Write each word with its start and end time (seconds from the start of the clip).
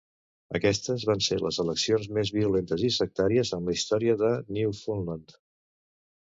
Aquestes 0.59 1.03
van 1.09 1.21
ser 1.25 1.37
les 1.41 1.59
eleccions 1.65 2.09
més 2.19 2.33
violentes 2.39 2.87
i 2.89 2.93
sectàries 2.97 3.55
en 3.61 3.69
la 3.71 3.79
història 3.79 4.19
de 4.25 4.35
Newfoundland. 4.59 5.41